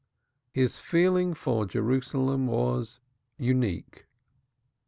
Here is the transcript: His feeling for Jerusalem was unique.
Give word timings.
His 0.51 0.79
feeling 0.79 1.35
for 1.35 1.67
Jerusalem 1.67 2.47
was 2.47 2.99
unique. 3.37 4.07